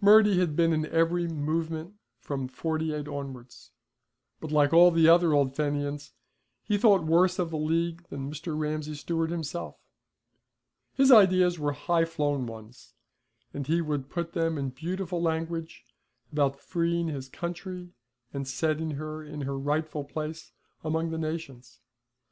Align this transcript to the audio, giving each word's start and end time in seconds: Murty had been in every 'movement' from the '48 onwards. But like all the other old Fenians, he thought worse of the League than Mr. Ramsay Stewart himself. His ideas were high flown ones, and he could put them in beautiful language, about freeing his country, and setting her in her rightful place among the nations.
Murty 0.00 0.38
had 0.38 0.54
been 0.54 0.72
in 0.72 0.86
every 0.86 1.26
'movement' 1.26 1.94
from 2.20 2.46
the 2.46 2.52
'48 2.52 3.08
onwards. 3.08 3.72
But 4.40 4.52
like 4.52 4.72
all 4.72 4.92
the 4.92 5.08
other 5.08 5.32
old 5.32 5.56
Fenians, 5.56 6.12
he 6.62 6.78
thought 6.78 7.02
worse 7.02 7.40
of 7.40 7.50
the 7.50 7.58
League 7.58 8.04
than 8.08 8.30
Mr. 8.30 8.56
Ramsay 8.56 8.94
Stewart 8.94 9.32
himself. 9.32 9.76
His 10.94 11.10
ideas 11.10 11.58
were 11.58 11.72
high 11.72 12.04
flown 12.04 12.46
ones, 12.46 12.94
and 13.52 13.66
he 13.66 13.82
could 13.82 14.08
put 14.08 14.34
them 14.34 14.56
in 14.56 14.68
beautiful 14.70 15.20
language, 15.20 15.84
about 16.30 16.60
freeing 16.60 17.08
his 17.08 17.28
country, 17.28 17.90
and 18.32 18.46
setting 18.46 18.92
her 18.92 19.24
in 19.24 19.40
her 19.40 19.58
rightful 19.58 20.04
place 20.04 20.52
among 20.84 21.10
the 21.10 21.18
nations. 21.18 21.80